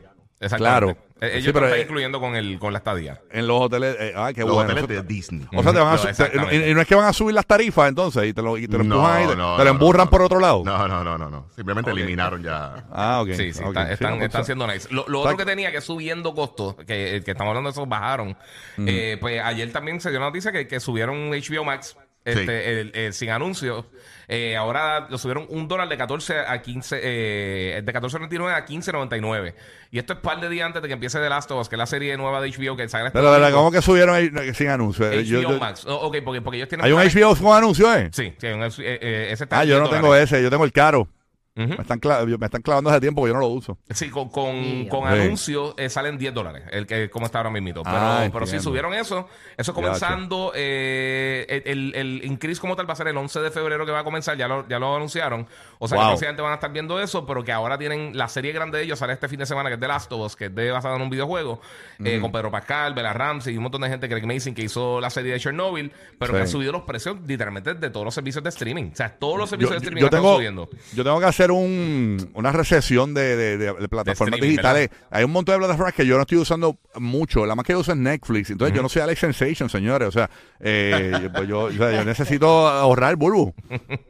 Claro. 0.56 0.96
Eh, 1.20 1.30
Ellos 1.34 1.44
Sí, 1.44 1.52
pero, 1.52 1.60
lo 1.60 1.66
están 1.66 1.80
eh, 1.80 1.82
incluyendo 1.82 2.20
con, 2.20 2.34
el, 2.36 2.58
con 2.58 2.72
la 2.72 2.78
estadía. 2.78 3.20
En 3.30 3.46
los 3.46 3.60
hoteles. 3.60 3.96
eh, 4.00 4.12
ah, 4.16 4.32
qué 4.34 4.40
los 4.40 4.52
bueno. 4.54 4.72
hoteles 4.72 4.88
de 4.88 5.02
Disney. 5.02 5.46
O 5.54 5.62
sea, 5.62 5.72
te 5.72 5.78
van 5.78 5.88
a 5.88 5.96
No, 5.96 6.48
te- 6.48 6.56
y, 6.56 6.70
y 6.70 6.74
no 6.74 6.80
es 6.80 6.86
que 6.88 6.94
van 6.94 7.04
a 7.06 7.12
subir 7.12 7.34
las 7.34 7.46
tarifas 7.46 7.88
entonces 7.88 8.24
y 8.26 8.32
te 8.32 8.40
lo, 8.42 8.56
y 8.56 8.66
te 8.66 8.78
lo 8.78 8.84
No, 8.84 8.96
empujan 8.96 9.16
ahí, 9.16 9.26
te, 9.28 9.36
no, 9.36 9.56
te 9.56 9.58
lo 9.58 9.64
no, 9.64 9.70
emburran 9.72 10.04
no, 10.06 10.10
por 10.10 10.22
otro 10.22 10.40
lado. 10.40 10.62
No, 10.64 10.88
no, 10.88 11.04
no, 11.04 11.18
no, 11.18 11.30
no. 11.30 11.46
Simplemente 11.54 11.90
eliminaron 11.90 12.42
ya. 12.42 12.86
Ah, 12.90 13.20
ok. 13.22 13.32
Sí, 13.34 13.52
sí, 13.52 13.62
ok. 13.62 13.76
están, 13.90 14.18
Sí, 14.18 14.24
están, 14.24 14.44
siendo 14.44 14.66
nice. 14.66 14.88
Lo, 14.90 15.04
lo 15.08 15.20
otro 15.20 15.36
que 15.36 15.44
tenía 15.44 15.70
que 15.70 15.80
subiendo 15.80 16.34
costos, 16.34 16.74
que, 16.76 17.22
que 17.24 17.30
estamos 17.32 17.50
hablando 17.50 17.68
de 17.70 17.72
eso, 17.72 17.86
bajaron. 17.86 18.36
Eh, 18.78 19.18
pues 19.20 19.40
ayer 19.42 19.70
también 19.72 20.00
se 20.00 20.10
dio 20.10 20.18
una 20.18 20.26
noticia 20.28 20.52
que, 20.52 20.66
que 20.66 20.80
subieron 20.80 21.30
HBO 21.30 21.64
Max 21.64 21.96
este, 22.24 22.80
el- 22.80 22.92
el- 22.94 23.12
sin 23.12 23.30
anuncios. 23.30 23.84
Eh, 24.32 24.56
ahora 24.56 25.08
lo 25.10 25.18
subieron 25.18 25.44
un 25.48 25.66
dólar 25.66 25.88
de 25.88 25.96
14 25.96 26.38
a 26.46 26.62
15, 26.62 27.00
eh, 27.02 27.82
de 27.82 27.92
14.99 27.92 28.52
a 28.54 28.64
15.99. 28.64 29.54
Y 29.90 29.98
esto 29.98 30.12
es 30.12 30.18
par 30.20 30.40
de 30.40 30.48
días 30.48 30.66
antes 30.66 30.80
de 30.82 30.86
que 30.88 30.94
empiece 30.94 31.18
The 31.18 31.28
Last 31.28 31.50
of 31.50 31.60
Us, 31.62 31.68
que 31.68 31.74
es 31.74 31.78
la 31.78 31.86
serie 31.86 32.16
nueva 32.16 32.40
de 32.40 32.48
HBO 32.48 32.76
que 32.76 32.88
sale 32.88 33.06
este 33.08 33.18
Pero, 33.18 33.24
¿verdad? 33.32 33.48
domingo. 33.48 33.58
¿cómo 33.58 33.72
que 33.72 33.82
subieron 33.82 34.14
ahí 34.14 34.30
sin 34.54 34.68
anuncio? 34.68 35.10
Eh, 35.10 35.16
HBO 35.16 35.24
yo- 35.24 35.40
yo- 35.42 35.58
Max. 35.58 35.84
Oh, 35.86 35.96
ok, 36.06 36.18
porque, 36.24 36.40
porque 36.42 36.58
ellos 36.58 36.68
tienen... 36.68 36.86
¿Hay 36.86 36.92
un 36.92 37.00
HBO 37.00 37.34
con 37.36 37.56
anuncio, 37.56 37.92
eh? 37.92 38.08
Sí, 38.12 38.32
sí, 38.38 38.46
un, 38.46 38.62
eh, 38.62 38.70
eh, 38.78 39.28
ese 39.32 39.44
está 39.44 39.58
Ah, 39.58 39.64
yo 39.64 39.74
10 39.76 39.80
no 39.82 39.90
tengo 39.90 40.06
dólares. 40.08 40.30
ese, 40.32 40.42
yo 40.42 40.48
tengo 40.50 40.64
el 40.64 40.72
caro. 40.72 41.08
Me, 41.56 41.74
están 41.74 42.00
cla- 42.00 42.24
me 42.38 42.46
están 42.46 42.62
clavando 42.62 42.90
hace 42.90 43.00
tiempo 43.00 43.20
porque 43.20 43.30
yo 43.30 43.34
no 43.34 43.40
lo 43.40 43.48
uso. 43.48 43.76
Sí, 43.90 44.08
con, 44.08 44.28
con, 44.30 44.52
Sí, 44.62 44.86
con 44.88 45.00
Sí. 45.02 45.20
anuncios 45.20 45.74
eh, 45.76 45.88
salen 45.90 46.16
10 46.16 46.32
dólares, 46.32 46.62
el 46.70 46.86
que 46.86 47.10
como 47.10 47.26
está 47.26 47.38
ahora 47.40 47.50
mismo. 47.50 47.82
Pero, 47.82 47.84
Ah, 47.96 48.20
pero 48.32 48.46
sí 48.46 48.52
entiendo. 48.56 48.62
subieron 48.62 48.94
eso. 48.94 49.28
Eso 49.56 49.74
comenzando, 49.74 50.52
eh, 50.54 51.62
el, 51.66 51.92
el 51.94 52.24
increase 52.24 52.60
como 52.60 52.76
tal 52.76 52.88
va 52.88 52.92
a 52.92 52.96
ser 52.96 53.08
el 53.08 53.16
11 53.16 53.40
de 53.40 53.50
febrero 53.50 53.84
que 53.84 53.92
va 53.92 54.00
a 54.00 54.04
comenzar, 54.04 54.36
ya 54.36 54.48
lo, 54.48 54.66
ya 54.68 54.78
lo 54.78 54.94
anunciaron. 54.96 55.46
O 55.78 55.88
sea 55.88 55.98
Wow. 55.98 56.06
que 56.06 56.10
básicamente 56.12 56.42
van 56.42 56.52
a 56.52 56.54
estar 56.54 56.72
viendo 56.72 57.00
eso, 57.00 57.26
pero 57.26 57.44
que 57.44 57.52
ahora 57.52 57.76
tienen 57.76 58.16
la 58.16 58.28
serie 58.28 58.52
grande 58.52 58.78
de 58.78 58.84
ellos, 58.84 58.98
sale 58.98 59.12
este 59.12 59.28
fin 59.28 59.38
de 59.40 59.46
semana, 59.46 59.68
que 59.68 59.74
es 59.74 59.80
The 59.80 59.88
Last 59.88 60.12
of 60.12 60.20
Us, 60.26 60.36
que 60.36 60.46
es 60.46 60.54
de, 60.54 60.70
basada 60.70 60.96
en 60.96 61.02
un 61.02 61.10
videojuego, 61.10 61.60
eh, 62.04 62.18
con 62.20 62.30
Pedro 62.32 62.50
Pascal, 62.50 62.94
Bella 62.94 63.12
Ramsey 63.12 63.54
y 63.54 63.56
un 63.56 63.64
montón 63.64 63.80
de 63.82 63.88
gente, 63.88 64.06
Greg 64.08 64.24
Mason, 64.26 64.54
que 64.54 64.62
hizo 64.62 65.00
la 65.00 65.10
serie 65.10 65.32
de 65.32 65.40
Chernobyl, 65.40 65.90
pero 66.18 66.32
Sí. 66.32 66.36
que 66.36 66.42
han 66.42 66.48
subido 66.48 66.72
los 66.72 66.82
precios 66.82 67.16
literalmente 67.26 67.74
de 67.74 67.90
todos 67.90 68.04
los 68.04 68.14
servicios 68.14 68.42
de 68.44 68.50
streaming. 68.50 68.90
O 68.92 68.96
sea, 68.96 69.10
todos 69.18 69.36
los 69.36 69.50
servicios 69.50 69.70
Yo, 69.70 69.80
de 69.80 69.84
streaming 69.84 70.00
yo 70.00 70.06
están 70.06 70.20
tengo, 70.22 70.36
subiendo. 70.36 70.68
yo 70.94 71.04
tengo 71.04 71.18
que 71.20 71.26
hacer 71.26 71.39
un, 71.50 72.30
una 72.34 72.52
recesión 72.52 73.14
de, 73.14 73.36
de- 73.36 73.56
de- 73.58 73.72
de 73.74 73.88
plataformas 73.88 74.38
digitales. 74.50 74.90
Hay 75.10 75.24
un 75.24 75.30
montón 75.30 75.54
de 75.54 75.58
plataformas 75.60 75.94
que 75.94 76.04
yo 76.06 76.16
no 76.16 76.22
estoy 76.22 76.38
usando 76.38 76.78
mucho. 76.96 77.46
La 77.46 77.54
más 77.54 77.64
que 77.64 77.72
yo 77.72 77.78
uso 77.78 77.92
es 77.92 77.98
Netflix. 77.98 78.50
Entonces 78.50 78.76
yo 78.76 78.82
no 78.82 78.88
soy 78.88 79.02
Alex 79.02 79.20
Sensation, 79.20 79.68
señores. 79.70 80.08
O 80.08 80.12
sea, 80.12 80.28
eh, 80.60 81.12
yo- 81.22 81.32
pues 81.32 81.48
yo, 81.48 81.60
o 81.62 81.70
sea, 81.72 81.92
yo 81.92 82.04
necesito 82.04 82.66
ahorrar 82.68 83.16
bulbo. 83.16 83.54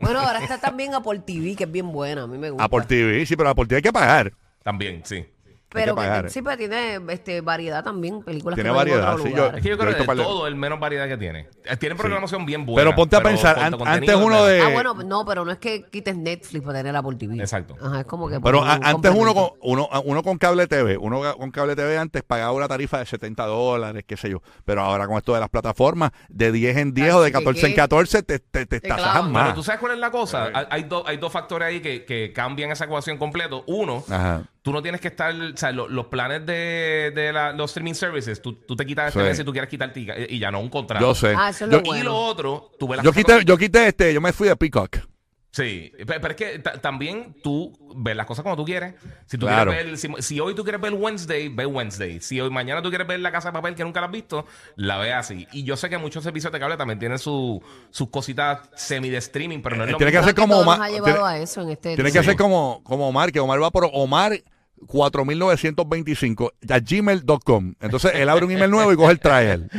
Bueno, 0.01 0.21
ahora 0.21 0.41
está 0.41 0.59
también 0.59 0.95
Apple 0.95 1.21
TV, 1.27 1.55
que 1.57 1.65
es 1.65 1.71
bien 1.73 1.93
buena. 1.93 2.23
A 2.23 2.27
mí 2.27 2.39
me 2.39 2.51
gusta. 2.51 2.65
Apple 2.65 2.83
TV, 2.89 3.25
sí, 3.27 3.37
pero 3.37 3.51
Apple 3.51 3.67
TV 3.67 3.77
hay 3.77 3.83
que 3.83 3.93
pagar. 3.93 4.33
También, 4.65 5.03
sí. 5.05 5.25
Pero 5.73 5.95
que- 5.95 6.01
pagar. 6.01 6.31
sí, 6.31 6.43
pero 6.43 6.57
tiene 6.57 7.01
este, 7.11 7.41
variedad 7.41 7.85
también, 7.85 8.23
películas 8.23 8.57
Tiene 8.57 8.71
que 8.71 8.73
no 8.75 8.81
hay 8.81 8.87
en 8.89 8.91
variedad, 8.93 9.13
otros 9.15 9.23
sí, 9.27 9.31
yo- 9.31 9.37
lugares. 9.37 9.57
Es 9.59 9.63
que 9.63 9.69
yo 9.71 9.79
creo 9.79 9.91
he 9.91 9.93
que 9.95 9.99
visto 10.01 10.03
de 10.03 10.07
par 10.07 10.17
de- 10.17 10.23
todo 10.25 10.47
el 10.47 10.57
menos 10.57 10.81
variedad 10.81 11.09
que 11.09 11.17
tiene. 11.17 11.49
Eh, 11.65 11.77
Tiene 11.77 11.95
programación 11.95 12.45
bien 12.45 12.67
buena. 12.67 12.81
Pero 12.83 12.97
ponte 12.97 13.17
a 13.17 13.23
pensar, 13.23 13.59
an- 13.59 13.77
antes 13.87 14.15
uno 14.17 14.45
de- 14.45 14.61
Ah, 14.63 14.69
bueno, 14.73 14.95
no, 14.95 15.25
pero 15.25 15.45
no 15.45 15.53
es 15.53 15.59
que 15.59 15.85
quites 15.91 16.17
Netflix 16.17 16.65
para 16.65 16.79
tener 16.81 16.97
Apple 16.97 17.17
TV. 17.17 17.37
Exacto. 17.39 17.77
Ajá, 17.81 18.01
es 18.01 18.07
como 18.07 18.29
que... 18.29 18.41
Pero 18.41 18.63
a- 18.65 18.81
antes 18.83 19.13
uno 19.15 19.35
con, 19.35 19.51
uno, 19.63 19.89
uno 20.05 20.23
con 20.23 20.39
cable 20.39 20.67
TV, 20.67 20.97
uno 20.97 21.21
ga- 21.23 21.37
con 21.37 21.51
cable 21.51 21.77
TV 21.77 21.97
antes 21.99 22.23
pagaba 22.23 22.53
una 22.53 22.67
tarifa 22.69 22.99
de 22.99 23.07
70 23.07 23.47
dólares, 23.47 24.05
qué 24.07 24.17
sé 24.17 24.29
yo. 24.31 24.43
Pero 24.65 24.83
ahora 24.83 25.07
con 25.07 25.17
esto 25.19 25.35
de 25.35 25.41
las 25.41 25.49
plataformas, 25.51 26.11
de 26.29 26.51
10 26.53 26.77
en 26.79 26.95
10 26.95 27.15
o 27.15 27.21
de 27.21 27.27
Así 27.27 27.33
que 27.33 27.39
14 27.39 27.67
en 27.67 27.73
qué. 27.73 27.77
14, 27.77 28.23
te, 28.23 28.39
te, 28.41 28.67
te 28.67 28.81
clavan. 28.81 28.97
tasajan 29.05 29.33
Pero 29.33 29.45
más. 29.45 29.55
tú 29.55 29.63
sabes 29.63 29.81
cuál 29.81 29.93
es 29.93 29.99
la 29.99 30.11
cosa. 30.11 30.51
Hay, 30.53 30.67
hay 30.71 30.83
dos- 30.85 31.05
hay 31.07 31.17
dos 31.19 31.33
factores 31.33 31.69
ahí 31.69 31.81
que, 31.81 32.05
que 32.05 32.33
cambian 32.33 32.71
esa 32.73 32.87
ecuación 32.87 33.19
completo. 33.19 33.63
Uno, 33.67 34.03
Ajá. 34.11 34.43
Tú 34.63 34.73
no 34.73 34.83
tienes 34.83 35.01
que 35.01 35.09
estar, 35.09 35.35
o 35.35 35.57
sea, 35.57 35.73
lo- 35.73 35.89
los 35.89 36.07
planes 36.07 36.45
de, 36.45 37.13
de 37.15 37.33
la- 37.33 37.53
los 37.53 37.71
streaming 37.71 37.95
services, 37.95 38.43
tú, 38.43 38.53
tú 38.55 38.77
te 38.77 38.85
quitas 38.85 39.09
este 39.09 39.21
Sí. 39.21 39.27
mes 39.27 39.37
si 39.39 39.45
tú 39.45 39.53
quieres 39.53 39.71
quitarte 39.71 40.01
y, 40.01 40.07
y 40.37 40.39
ya 40.39 40.51
no 40.51 40.61
un 40.61 40.69
contrato. 40.69 41.05
Yo 41.05 41.15
sé. 41.15 41.35
Ah, 41.37 41.49
eso 41.51 41.65
es 41.65 41.71
Yo- 41.71 41.81
lo 41.81 41.97
Y 41.97 42.03
lo 42.03 42.17
otro, 42.17 42.71
tú 42.79 42.87
ves 42.89 42.99
las 42.99 43.05
yo, 43.05 43.11
cosas 43.13 43.25
quité, 43.25 43.45
yo 43.45 43.57
quité 43.57 43.87
este, 43.89 44.13
yo 44.15 44.21
me 44.21 44.33
fui 44.33 44.49
de 44.49 44.57
Peacock. 44.57 44.99
Sí, 45.53 45.91
pe- 46.07 46.21
pero 46.21 46.29
es 46.29 46.37
que 46.37 46.59
ta- 46.61 46.81
también 46.81 47.35
tú 47.43 47.77
ves 47.97 48.15
las 48.15 48.25
cosas 48.25 48.45
como 48.45 48.55
tú 48.55 48.65
quieres. 48.65 48.95
Si 49.27 49.37
tú 49.37 49.47
Claro. 49.47 49.73
quieres 49.73 50.01
ver, 50.01 50.17
si, 50.17 50.23
si 50.23 50.39
hoy 50.39 50.55
tú 50.55 50.63
quieres 50.63 50.81
ver 50.81 50.93
Wednesday, 50.95 51.49
ve 51.49 51.67
Wednesday. 51.67 52.21
Si 52.21 52.41
hoy 52.41 52.51
mañana 52.51 52.81
tú 52.83 52.89
quieres 52.89 53.09
ver 53.09 53.19
La 53.19 53.33
Casa 53.33 53.49
de 53.49 53.55
Papel 53.55 53.75
que 53.75 53.83
nunca 53.83 53.99
la 54.01 54.07
has 54.07 54.13
visto, 54.13 54.47
la 54.77 54.99
ve 54.99 55.13
así. 55.13 55.49
Y 55.51 55.65
yo 55.65 55.77
sé 55.77 55.91
que 55.91 55.99
muchos 55.99 56.23
servicios 56.23 56.53
de 56.53 56.61
cable 56.61 56.77
también 56.77 57.01
tienen 57.01 57.19
su- 57.19 57.61
sus 57.91 58.11
cositas 58.11 58.61
semi 58.77 59.09
de 59.11 59.17
streaming, 59.17 59.59
pero 59.61 59.75
no 59.75 59.83
es 59.83 59.89
Eh, 59.89 59.93
lo 59.93 59.99
tiene 59.99 60.13
que 60.13 60.19
hacer 60.19 60.37
como 60.37 60.57
Omar. 60.61 60.79
nos 60.79 60.87
ha 60.87 60.91
llevado 60.91 61.15
tiene- 61.15 61.29
a 61.29 61.39
eso 61.43 61.63
en 61.63 61.71
este 61.71 61.95
Tiene 61.97 62.13
que 62.13 62.19
hacer 62.21 62.37
como, 62.37 62.81
como 62.85 63.09
Omar, 63.09 63.33
que 63.33 63.41
Omar 63.41 63.61
va 63.61 63.73
por 63.73 63.91
Omar 63.93 64.41
4925 64.87 66.53
a 66.71 66.79
gmail.com. 66.81 67.75
Entonces 67.81 68.13
él 68.15 68.29
abre 68.29 68.45
un 68.45 68.51
email 68.51 68.71
nuevo 68.71 68.93
y 68.93 68.97
coge 68.97 69.13
el 69.13 69.21
trial. 69.21 69.69
Sí, 69.73 69.79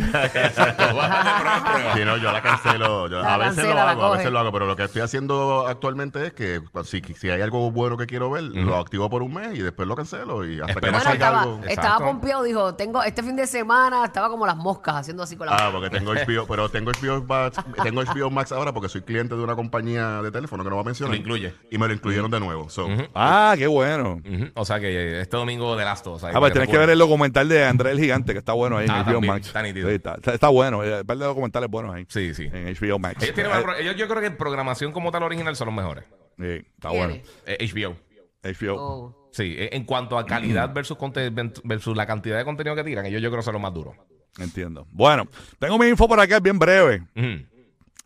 no, 2.05 2.17
yo 2.17 2.31
la 2.31 2.41
cancelo. 2.41 3.07
yo- 3.07 3.21
La 3.21 3.35
a 3.35 3.37
veces 3.37 3.55
cancela, 3.55 3.69
lo 3.69 3.75
la 3.85 3.91
hago, 3.91 4.03
a 4.03 4.07
coge. 4.07 4.17
veces 4.19 4.31
lo 4.33 4.39
hago, 4.39 4.51
pero 4.51 4.65
lo 4.65 4.75
que 4.75 4.83
estoy 4.83 5.01
haciendo 5.01 5.67
actualmente 5.67 6.27
es 6.27 6.33
que 6.33 6.61
pues, 6.71 6.89
si, 6.89 7.01
si 7.19 7.29
hay 7.29 7.41
algo 7.41 7.71
bueno 7.71 7.97
que 7.97 8.05
quiero 8.05 8.29
ver, 8.31 8.43
lo 8.43 8.77
activo 8.77 9.09
por 9.09 9.23
un 9.23 9.33
mes 9.33 9.57
y 9.57 9.61
después 9.61 9.87
lo 9.87 9.95
cancelo 9.95 10.45
y 10.47 10.59
hasta 10.59 10.73
que 10.75 10.79
Bueno, 10.79 10.97
salga 10.99 11.13
estaba, 11.13 11.41
algo. 11.41 11.55
Exacto. 11.63 11.81
estaba 11.81 11.97
pompeado, 12.05 12.43
dijo, 12.43 12.75
tengo 12.75 13.03
este 13.03 13.23
fin 13.23 13.35
de 13.35 13.47
semana, 13.47 14.05
estaba 14.05 14.29
como 14.29 14.45
las 14.45 14.57
moscas 14.57 14.95
haciendo 14.95 15.23
así 15.23 15.35
con 15.35 15.47
la 15.47 15.55
Ah, 15.55 15.69
porque 15.71 15.89
tengo 15.89 16.13
HBO, 16.13 16.45
pero 16.47 16.69
tengo 16.69 16.91
HBO 16.91 17.23
Max, 17.23 17.57
tengo 17.83 18.01
HBO 18.03 18.29
Max 18.29 18.51
ahora 18.51 18.73
porque 18.73 18.89
soy 18.89 19.01
cliente 19.01 19.35
de 19.35 19.43
una 19.43 19.55
compañía 19.55 20.21
de 20.21 20.31
teléfono 20.31 20.63
que 20.63 20.69
no 20.69 20.75
va 20.77 20.81
a 20.81 20.85
mencionar. 20.85 21.13
Lo 21.15 21.19
incluye. 21.19 21.53
Y 21.71 21.77
me 21.77 21.87
lo 21.87 21.93
incluyeron 21.93 22.29
de 22.31 22.39
nuevo. 22.39 22.69
So, 22.69 22.87
Ah, 23.15 23.55
qué 23.57 23.67
bueno. 23.67 24.21
Ujú. 24.25 24.51
O 24.55 24.65
sea 24.65 24.79
que 24.79 24.90
este 24.95 25.37
domingo 25.37 25.75
de 25.75 25.83
Us, 25.85 26.23
ahí 26.23 26.31
Ah, 26.35 26.39
pues 26.39 26.51
tienes 26.53 26.69
que 26.69 26.77
ver 26.77 26.89
el 26.89 26.99
documental 26.99 27.47
de 27.49 27.65
Andrés 27.65 27.93
el 27.93 27.99
Gigante, 27.99 28.33
que 28.33 28.39
está 28.39 28.53
bueno 28.53 28.77
ahí 28.77 28.85
en 28.85 28.91
Ah, 28.91 28.99
HBO 29.03 29.13
también, 29.13 29.33
Max. 29.33 29.47
está 29.47 29.61
nítido. 29.61 29.89
Sí, 29.89 29.95
está, 29.95 30.15
está- 30.15 30.33
está 30.33 30.49
bueno. 30.49 30.83
eh, 30.83 31.01
Un 31.01 31.05
par 31.07 31.17
de 31.17 31.25
documentales 31.25 31.69
buenos 31.69 31.93
ahí. 31.95 32.05
Sí, 32.09 32.33
sí. 32.33 32.49
En 32.51 32.67
HBO 32.67 32.99
Max. 32.99 33.21
Ellos 33.23 33.35
tienen 33.35 33.51
Eh, 33.53 33.63
ellos- 33.79 33.95
yo 33.95 34.07
creo 34.07 34.21
que 34.21 34.27
en 34.27 34.37
programación 34.37 34.91
como 34.91 35.11
tal 35.11 35.23
original 35.23 35.55
son 35.55 35.67
los 35.67 35.75
mejores. 35.75 36.03
sí, 36.37 36.45
está 36.45 36.89
¿Quién 36.89 36.99
bueno. 37.07 37.13
es? 37.15 37.21
Eh, 37.45 37.57
HBO. 37.59 37.95
HBO. 38.43 38.75
Oh. 38.77 39.29
Sí, 39.31 39.55
eh, 39.57 39.69
en 39.73 39.85
cuanto 39.85 40.17
a 40.17 40.25
calidad 40.25 40.73
versus, 40.73 40.97
conte- 40.97 41.31
versus 41.63 41.95
la 41.95 42.05
cantidad 42.05 42.37
de 42.37 42.43
contenido 42.43 42.75
que 42.75 42.83
tiran, 42.83 43.05
ellos 43.05 43.21
yo 43.21 43.29
creo 43.29 43.39
que 43.39 43.45
son 43.45 43.53
los 43.53 43.61
más 43.61 43.73
duros. 43.73 43.95
Entiendo. 44.39 44.87
Bueno, 44.91 45.27
tengo 45.59 45.77
mi 45.77 45.87
info 45.87 46.07
por 46.07 46.19
acá, 46.19 46.37
es 46.37 46.41
bien 46.41 46.57
breve. 46.57 47.03
Ujú. 47.15 47.45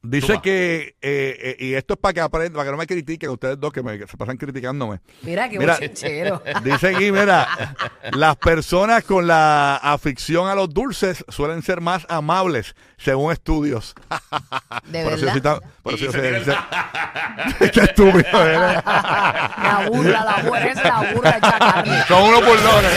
Dice 0.08 0.40
que, 0.42 0.96
eh, 1.02 1.38
eh, 1.42 1.56
y 1.60 1.74
esto 1.74 1.96
es 1.96 2.00
para 2.00 2.14
que 2.14 2.22
aprendan, 2.22 2.54
para 2.54 2.66
que 2.66 2.72
no 2.72 2.78
me 2.78 2.88
critiquen 2.88 3.30
ustedes 3.30 3.60
dos 3.60 3.74
que, 3.74 3.82
me, 3.84 3.98
que 3.98 4.08
se 4.08 4.18
pasan 4.18 4.38
criticándome. 4.38 5.00
Mira 5.22 5.50
qué 5.50 5.58
Mira. 5.60 5.74
bochinchero. 5.74 6.42
Dice 6.64 6.96
aquí, 6.96 7.12
mira, 7.12 7.76
las 8.12 8.36
personas 8.38 9.04
con 9.04 9.28
la 9.28 9.78
afición 9.78 10.48
a 10.48 10.56
los 10.56 10.70
dulces 10.74 11.24
suelen 11.30 11.62
ser 11.62 11.82
más 11.82 12.06
amables, 12.10 12.76
según 12.98 13.32
estudios. 13.32 13.96
De 14.86 15.04
Por 15.04 15.20
verdad. 15.20 15.62
por 15.82 15.94
eso 15.94 16.12
Qué 17.72 17.80
estúpido 17.82 18.46
eres. 18.46 18.84
La 18.86 19.86
burla, 19.90 20.24
la 20.26 20.44
burla, 20.44 20.66
es 20.68 20.84
la 20.84 21.14
burla. 21.14 22.06
Son 22.08 22.24
unos 22.24 22.46
burlones. 22.46 22.92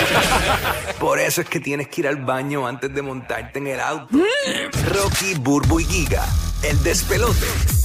Por 0.98 1.18
eso 1.18 1.40
es 1.40 1.48
que 1.48 1.60
tienes 1.60 1.88
que 1.88 2.02
ir 2.02 2.08
al 2.08 2.16
baño 2.16 2.66
antes 2.66 2.92
de 2.94 3.02
montarte 3.02 3.58
en 3.58 3.68
el 3.68 3.80
auto. 3.80 4.18
Rocky, 4.92 5.34
Burbu 5.34 5.80
y 5.80 5.84
Giga, 5.84 6.24
el 6.62 6.82
despelote. 6.82 7.77